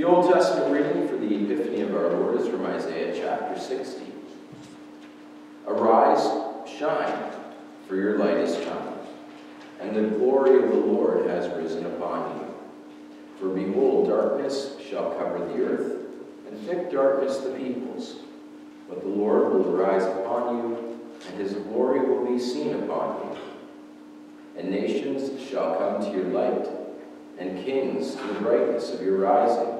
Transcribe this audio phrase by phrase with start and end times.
[0.00, 4.00] The Old Testament reading for the Epiphany of our Lord is from Isaiah chapter 60.
[5.66, 6.24] Arise,
[6.66, 7.32] shine,
[7.86, 8.94] for your light is come,
[9.78, 12.54] and the glory of the Lord has risen upon you.
[13.38, 15.98] For behold, darkness shall cover the earth,
[16.48, 18.20] and thick darkness the peoples.
[18.88, 23.38] But the Lord will arise upon you, and his glory will be seen upon you.
[24.56, 26.66] And nations shall come to your light,
[27.38, 29.79] and kings to the brightness of your rising.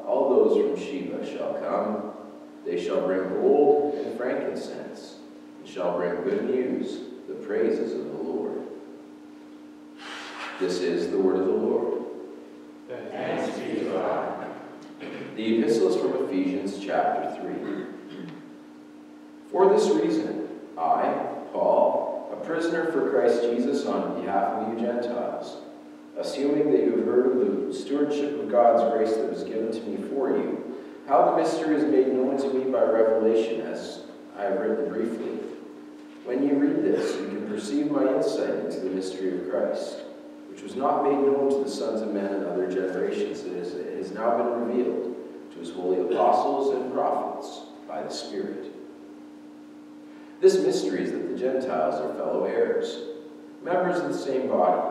[0.07, 2.11] all those from Sheba shall come.
[2.65, 5.15] They shall bring gold and frankincense,
[5.59, 8.61] and shall bring good news, the praises of the Lord.
[10.59, 12.03] This is the word of the Lord.
[12.87, 14.47] Thanks be to God.
[15.35, 17.85] The epistle is from Ephesians chapter 3.
[19.49, 21.13] For this reason, I,
[21.51, 25.57] Paul, a prisoner for Christ Jesus on behalf of you Gentiles,
[26.17, 29.81] assuming that you have heard of the stewardship of God's grace that was given to
[29.81, 34.03] me for you, how the mystery is made known to me by revelation, as
[34.37, 35.39] I have written briefly.
[36.25, 40.01] When you read this, you can perceive my insight into the mystery of Christ,
[40.49, 44.11] which was not made known to the sons of men in other generations, it has
[44.11, 45.15] now been revealed
[45.53, 48.65] to his holy apostles and prophets by the Spirit.
[50.39, 52.97] This mystery is that the Gentiles are fellow heirs,
[53.63, 54.90] members of the same body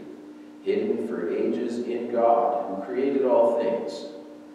[0.63, 4.05] hidden for ages in God, who created all things,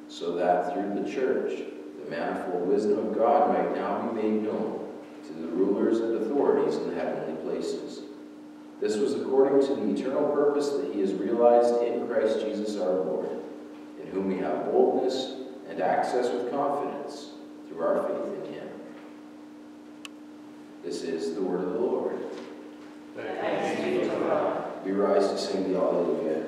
[0.08, 1.62] so that through the church
[2.04, 4.88] the manifold wisdom of God might now be made known
[5.26, 8.02] to the rulers and authorities in the heavenly places.
[8.80, 12.92] This was according to the eternal purpose that he has realized in Christ Jesus our
[12.92, 13.30] Lord,
[14.00, 15.34] in whom we have boldness
[15.68, 17.30] and access with confidence
[17.68, 18.68] through our faith in him.
[20.84, 22.18] This is the word of the Lord.
[23.16, 24.65] Thanks be to God.
[24.86, 26.44] We rise to sing the Alleluia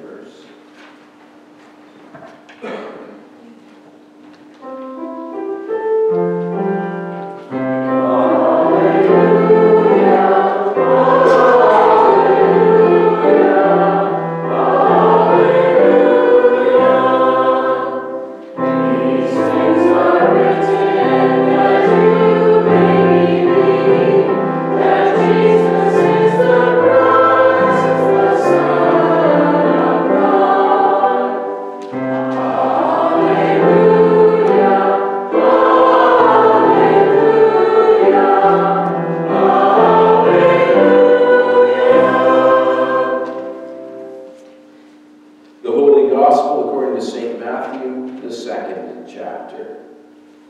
[48.69, 49.77] second chapter.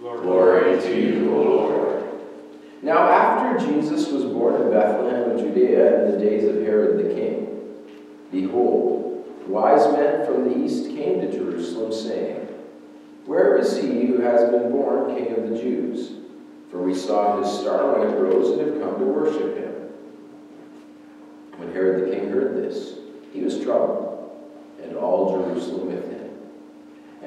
[0.01, 2.05] Glory, Glory to you, O Lord.
[2.83, 7.15] Now, after Jesus was born in Bethlehem of Judea in the days of Herod the
[7.15, 7.75] king,
[8.31, 12.47] behold, wise men from the east came to Jerusalem, saying,
[13.27, 16.13] Where is he who has been born king of the Jews?
[16.71, 19.75] For we saw his star when it rose and have come to worship him.
[21.57, 22.99] When Herod the king heard this,
[23.33, 24.31] he was troubled,
[24.83, 26.18] and all Jerusalem with him.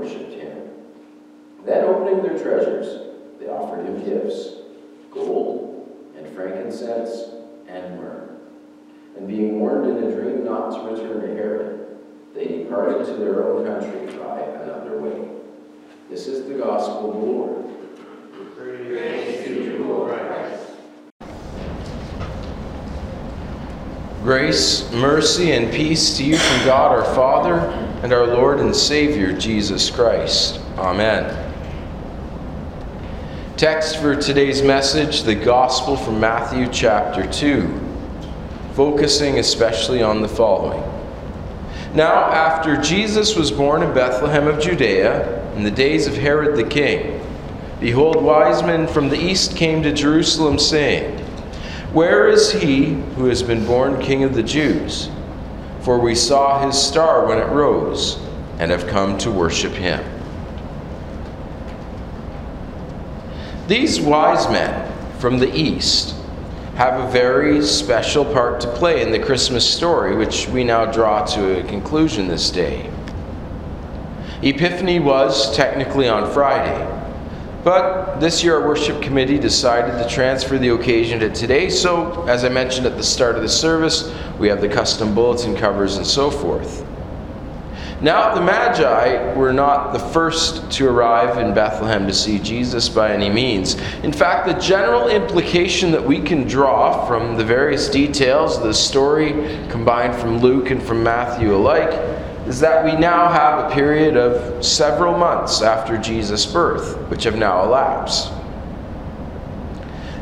[0.00, 0.70] worshipped him.
[1.64, 3.08] Then, opening their treasures,
[3.38, 4.60] they offered him gifts
[5.12, 7.34] gold, and frankincense,
[7.66, 8.28] and myrrh.
[9.16, 11.98] And being warned in a dream not to return to Herod,
[12.34, 15.28] they departed to their own country by another way.
[16.08, 17.56] This is the gospel of the Lord.
[24.22, 29.32] Grace, mercy, and peace to you from God our Father and our Lord and Savior
[29.32, 30.58] Jesus Christ.
[30.78, 31.52] Amen.
[33.58, 37.78] Text for today's message the Gospel from Matthew chapter 2,
[38.72, 40.82] focusing especially on the following.
[41.94, 46.64] Now, after Jesus was born in Bethlehem of Judea, in the days of Herod the
[46.64, 47.20] king,
[47.80, 51.18] behold, wise men from the east came to Jerusalem, saying,
[51.92, 55.10] where is he who has been born King of the Jews?
[55.82, 58.18] For we saw his star when it rose,
[58.58, 60.04] and have come to worship him.
[63.66, 66.14] These wise men from the east
[66.74, 71.24] have a very special part to play in the Christmas story, which we now draw
[71.24, 72.90] to a conclusion this day.
[74.42, 76.99] Epiphany was technically on Friday,
[77.62, 81.68] but this year, our worship committee decided to transfer the occasion to today.
[81.68, 85.56] So, as I mentioned at the start of the service, we have the custom bulletin
[85.56, 86.86] covers and so forth.
[88.02, 93.12] Now, the Magi were not the first to arrive in Bethlehem to see Jesus by
[93.12, 93.74] any means.
[94.02, 98.72] In fact, the general implication that we can draw from the various details of the
[98.72, 99.32] story
[99.68, 101.90] combined from Luke and from Matthew alike
[102.50, 107.36] is that we now have a period of several months after Jesus' birth, which have
[107.36, 108.32] now elapsed.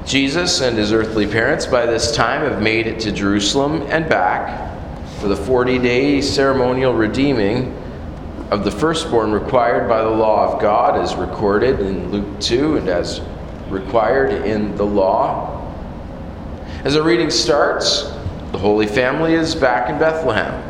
[0.05, 4.79] Jesus and his earthly parents by this time have made it to Jerusalem and back
[5.21, 7.75] for the 40 day ceremonial redeeming
[8.51, 12.91] of the firstborn required by the law of God, as recorded in Luke 2 and
[12.91, 13.23] as
[13.71, 15.65] required in the law.
[16.85, 18.03] As the reading starts,
[18.53, 20.68] the Holy Family is back in Bethlehem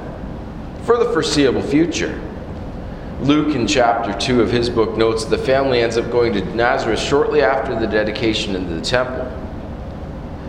[0.89, 2.19] for the foreseeable future.
[3.21, 6.99] Luke, in chapter 2 of his book, notes the family ends up going to Nazareth
[6.99, 9.31] shortly after the dedication into the temple.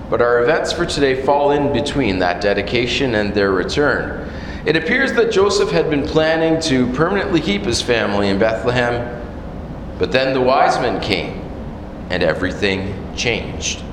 [0.09, 4.31] But our events for today fall in between that dedication and their return.
[4.65, 9.21] It appears that Joseph had been planning to permanently keep his family in Bethlehem,
[9.97, 11.33] but then the wise men came
[12.09, 13.83] and everything changed.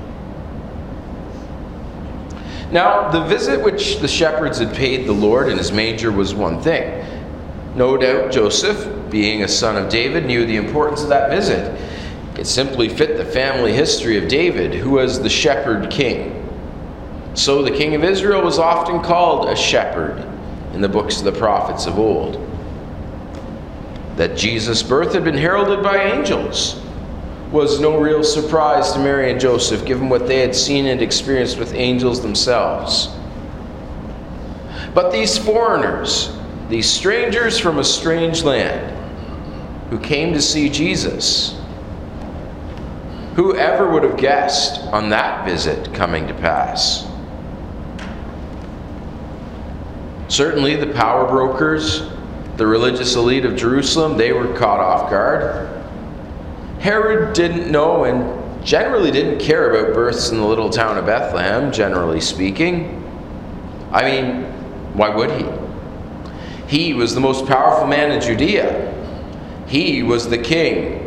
[2.71, 6.61] Now, the visit which the shepherds had paid the Lord in his manger was one
[6.61, 7.05] thing.
[7.75, 11.79] No doubt Joseph, being a son of David, knew the importance of that visit.
[12.37, 16.43] It simply fit the family history of David, who was the shepherd king.
[17.35, 20.25] So the king of Israel was often called a shepherd
[20.73, 22.43] in the books of the prophets of old.
[24.17, 26.81] That Jesus' birth had been heralded by angels
[27.51, 31.57] was no real surprise to Mary and Joseph, given what they had seen and experienced
[31.57, 33.09] with angels themselves.
[34.93, 36.35] But these foreigners,
[36.69, 38.95] these strangers from a strange land,
[39.89, 41.57] who came to see Jesus,
[43.35, 47.05] whoever would have guessed on that visit coming to pass?
[50.27, 52.09] Certainly, the power brokers,
[52.57, 55.76] the religious elite of Jerusalem, they were caught off guard.
[56.79, 61.71] Herod didn't know and generally didn't care about births in the little town of Bethlehem,
[61.71, 63.03] generally speaking.
[63.91, 64.43] I mean,
[64.93, 65.45] why would he?
[66.67, 68.93] He was the most powerful man in Judea.
[69.67, 71.03] He was the king.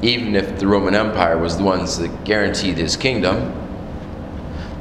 [0.00, 3.58] Even if the Roman Empire was the ones that guaranteed his kingdom.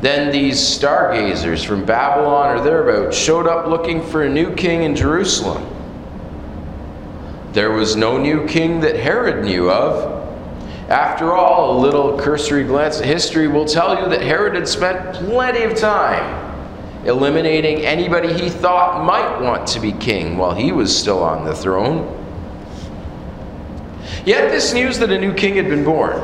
[0.01, 4.95] Then these stargazers from Babylon or thereabouts showed up looking for a new king in
[4.95, 5.67] Jerusalem.
[7.53, 10.19] There was no new king that Herod knew of.
[10.89, 15.15] After all, a little cursory glance at history will tell you that Herod had spent
[15.15, 16.49] plenty of time
[17.05, 21.55] eliminating anybody he thought might want to be king while he was still on the
[21.55, 22.17] throne.
[24.25, 26.21] Yet, this news that a new king had been born,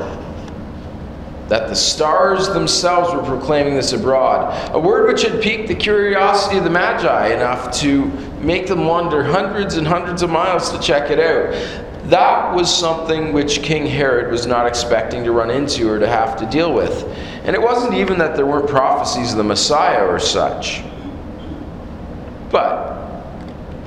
[1.47, 6.57] that the stars themselves were proclaiming this abroad, a word which had piqued the curiosity
[6.57, 11.09] of the Magi enough to make them wander hundreds and hundreds of miles to check
[11.11, 11.51] it out.
[12.09, 16.37] That was something which King Herod was not expecting to run into or to have
[16.37, 17.03] to deal with.
[17.43, 20.83] And it wasn't even that there weren't prophecies of the Messiah or such.
[22.49, 22.97] But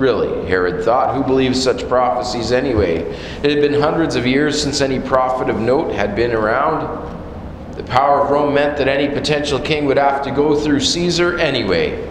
[0.00, 3.00] Really, Herod thought, who believes such prophecies anyway?
[3.42, 7.76] It had been hundreds of years since any prophet of note had been around.
[7.76, 11.36] The power of Rome meant that any potential king would have to go through Caesar
[11.38, 12.08] anyway.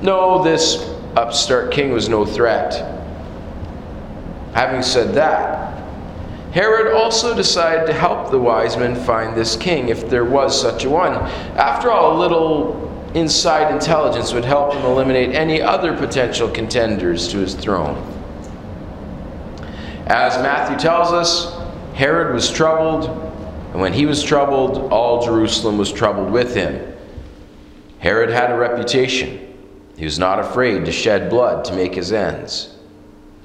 [0.00, 2.72] No, this upstart king was no threat.
[4.54, 5.82] Having said that,
[6.52, 10.84] Herod also decided to help the wise men find this king, if there was such
[10.84, 11.14] a one.
[11.56, 17.38] After all, a little inside intelligence would help him eliminate any other potential contenders to
[17.38, 17.96] his throne.
[20.06, 21.60] As Matthew tells us,
[21.94, 23.06] Herod was troubled,
[23.72, 26.94] and when he was troubled, all Jerusalem was troubled with him.
[27.98, 29.43] Herod had a reputation.
[29.96, 32.74] He was not afraid to shed blood to make his ends.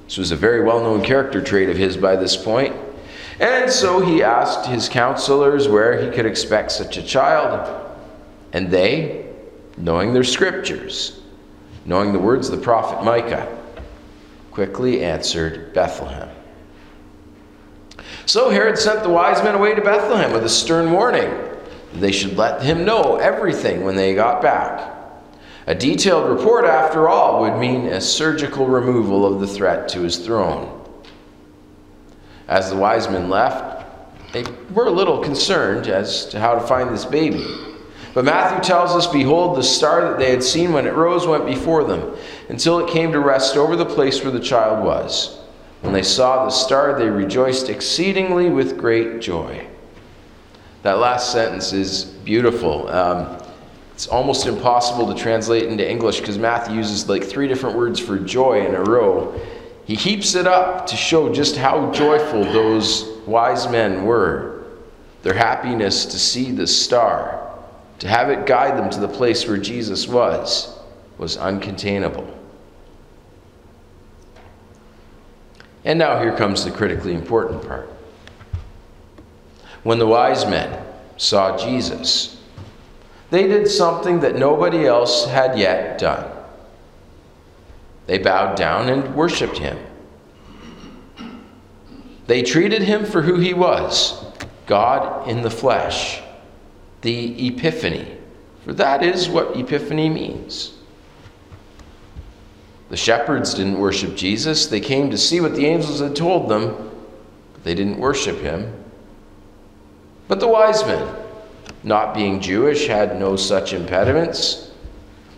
[0.05, 2.75] This was a very well known character trait of his by this point.
[3.39, 7.85] And so he asked his counselors where he could expect such a child.
[8.51, 9.27] And they,
[9.77, 11.21] knowing their scriptures,
[11.85, 13.55] knowing the words of the prophet Micah,
[14.51, 16.29] quickly answered Bethlehem.
[18.25, 21.29] So Herod sent the wise men away to Bethlehem with a stern warning.
[21.29, 24.98] That they should let him know everything when they got back.
[25.69, 30.17] A detailed report, after all, would mean a surgical removal of the threat to his
[30.17, 30.83] throne.
[32.47, 33.85] As the wise men left,
[34.33, 37.45] they were a little concerned as to how to find this baby.
[38.15, 41.45] But Matthew tells us, Behold, the star that they had seen when it rose went
[41.45, 42.17] before them,
[42.49, 45.39] until it came to rest over the place where the child was.
[45.81, 49.67] When they saw the star, they rejoiced exceedingly with great joy.
[50.81, 52.87] That last sentence is beautiful.
[52.87, 53.38] Um,
[53.99, 58.17] it's almost impossible to translate into English because Matthew uses like three different words for
[58.17, 59.37] joy in a row.
[59.83, 64.63] He heaps it up to show just how joyful those wise men were.
[65.23, 67.59] Their happiness to see the star,
[67.99, 70.79] to have it guide them to the place where Jesus was,
[71.17, 72.33] was uncontainable.
[75.83, 77.89] And now here comes the critically important part.
[79.83, 80.85] When the wise men
[81.17, 82.38] saw Jesus,
[83.29, 86.29] they did something that nobody else had yet done.
[88.07, 89.77] They bowed down and worshiped him.
[92.25, 94.23] They treated him for who he was
[94.65, 96.21] God in the flesh,
[97.01, 98.17] the Epiphany,
[98.63, 100.73] for that is what Epiphany means.
[102.89, 104.67] The shepherds didn't worship Jesus.
[104.67, 106.91] They came to see what the angels had told them,
[107.53, 108.73] but they didn't worship him.
[110.27, 111.15] But the wise men,
[111.83, 114.71] not being Jewish, had no such impediments.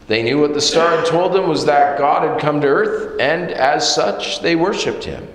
[0.08, 3.20] They knew what the star had told them was that God had come to earth,
[3.20, 5.28] and as such, they worshiped him.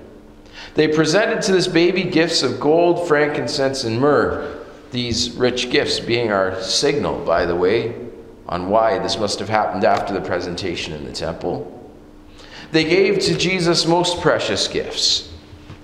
[0.74, 6.30] They presented to this baby gifts of gold, frankincense, and myrrh, these rich gifts being
[6.30, 7.94] our signal, by the way,
[8.48, 11.72] on why this must have happened after the presentation in the temple.
[12.72, 15.32] They gave to Jesus most precious gifts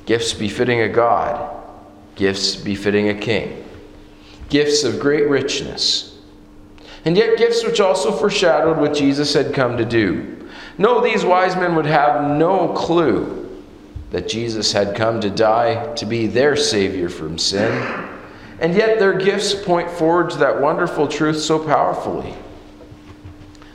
[0.05, 1.63] gifts befitting a God,
[2.17, 3.65] gifts befitting a king,
[4.53, 6.13] gifts of great richness
[7.05, 10.49] and yet gifts which also foreshadowed what Jesus had come to do.
[10.79, 13.49] No, these wise men would have no clue
[14.11, 17.73] that Jesus had come to die to be their Savior from sin.
[18.61, 22.35] And yet their gifts point forward to that wonderful truth so powerfully.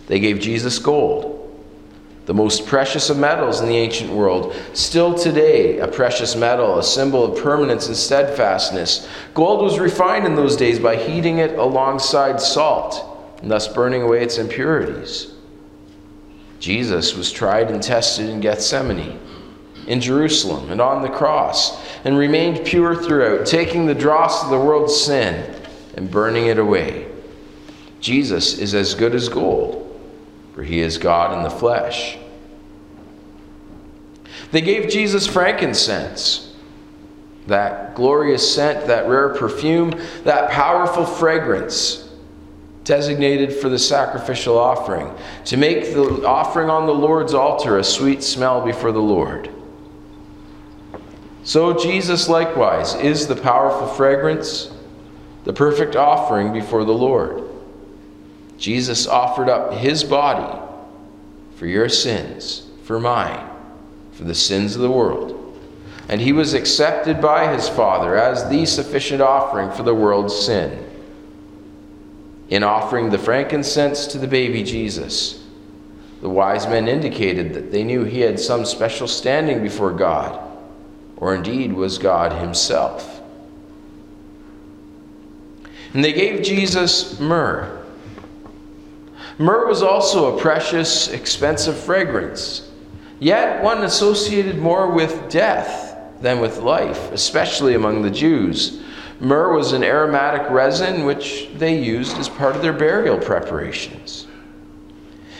[0.07, 1.36] They gave Jesus gold,
[2.27, 4.53] the most precious of metals in the ancient world.
[4.73, 9.07] Still today, a precious metal, a symbol of permanence and steadfastness.
[9.33, 14.23] Gold was refined in those days by heating it alongside salt and thus burning away
[14.23, 15.31] its impurities.
[16.59, 19.19] Jesus was tried and tested in Gethsemane,
[19.87, 24.59] in Jerusalem, and on the cross, and remained pure throughout, taking the dross of the
[24.59, 25.55] world's sin
[25.95, 27.07] and burning it away.
[28.01, 29.86] Jesus is as good as gold,
[30.57, 32.17] for he is God in the flesh.
[34.49, 36.51] They gave Jesus frankincense,
[37.45, 39.91] that glorious scent, that rare perfume,
[40.23, 42.09] that powerful fragrance
[42.85, 45.13] designated for the sacrificial offering,
[45.45, 49.51] to make the offering on the Lord's altar a sweet smell before the Lord.
[51.43, 54.71] So, Jesus likewise is the powerful fragrance,
[55.43, 57.46] the perfect offering before the Lord.
[58.57, 60.59] Jesus offered up his body
[61.55, 63.47] for your sins, for mine,
[64.13, 65.33] for the sins of the world.
[66.09, 70.85] And he was accepted by his Father as the sufficient offering for the world's sin
[72.49, 75.43] in offering the frankincense to the baby Jesus.
[76.21, 80.39] The wise men indicated that they knew he had some special standing before God,
[81.17, 83.21] or indeed was God himself.
[85.93, 87.76] And they gave Jesus myrrh.
[89.39, 92.69] Myrrh was also a precious, expensive fragrance,
[93.19, 98.81] yet one associated more with death than with life, especially among the Jews.
[99.19, 104.27] Myrrh was an aromatic resin which they used as part of their burial preparations.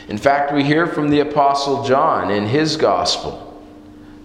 [0.08, 3.44] In fact, we hear from the Apostle John in his Gospel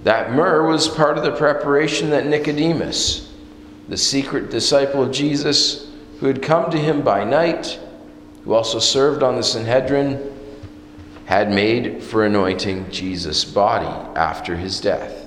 [0.03, 3.32] that myrrh was part of the preparation that Nicodemus,
[3.89, 5.89] the secret disciple of Jesus,
[6.20, 7.80] who had come to him by night,
[8.44, 10.32] who also served on the Sanhedrin,
[11.26, 15.26] had made for anointing Jesus' body after his death.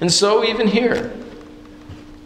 [0.00, 1.12] And so, even here,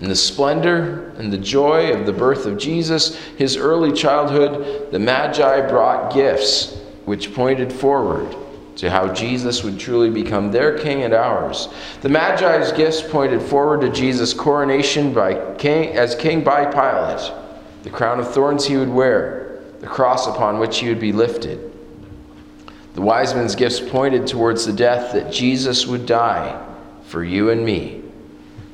[0.01, 4.99] in the splendor and the joy of the birth of Jesus, his early childhood, the
[4.99, 8.37] Magi brought gifts which pointed forward
[8.77, 11.69] to how Jesus would truly become their king and ours.
[12.03, 17.33] The Magi's gifts pointed forward to Jesus' coronation by king, as king by Pilate,
[17.85, 21.71] the crown of thorns he would wear, the cross upon which he would be lifted.
[22.95, 26.67] The wise men's gifts pointed towards the death that Jesus would die
[27.05, 28.03] for you and me,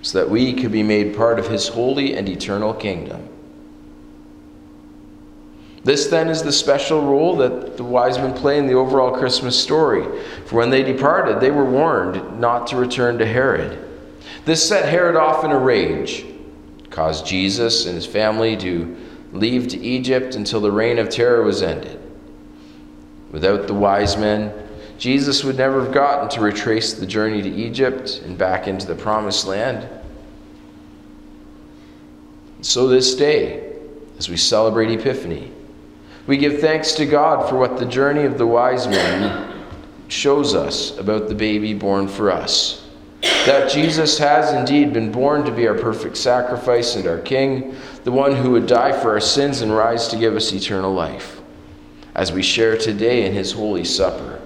[0.03, 3.29] so that we could be made part of his holy and eternal kingdom.
[5.83, 9.59] This then is the special role that the wise men play in the overall Christmas
[9.59, 10.05] story.
[10.47, 13.89] For when they departed, they were warned not to return to Herod.
[14.45, 16.27] This set Herod off in a rage,
[16.91, 18.97] caused Jesus and his family to
[19.33, 22.01] leave to Egypt until the reign of terror was ended.
[23.31, 24.53] Without the wise men,
[24.99, 28.95] Jesus would never have gotten to retrace the journey to Egypt and back into the
[28.95, 29.89] promised land.
[32.61, 33.73] So, this day,
[34.19, 35.51] as we celebrate Epiphany,
[36.27, 39.65] we give thanks to God for what the journey of the wise men
[40.09, 42.80] shows us about the baby born for us.
[43.23, 47.75] That Jesus has indeed been born to be our perfect sacrifice and our King,
[48.05, 51.41] the one who would die for our sins and rise to give us eternal life.
[52.15, 54.41] As we share today in his holy supper,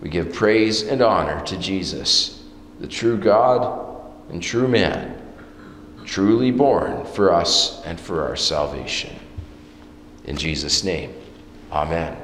[0.00, 2.44] we give praise and honor to Jesus,
[2.80, 5.20] the true God and true man,
[6.04, 9.14] truly born for us and for our salvation.
[10.24, 11.14] In Jesus' name,
[11.70, 12.23] Amen.